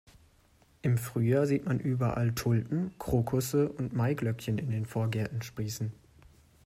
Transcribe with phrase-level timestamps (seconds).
[0.81, 5.91] Im Frühjahr sieht man überall Tulpen, Krokusse und Maiglöckchen in den Vorgärten sprießen.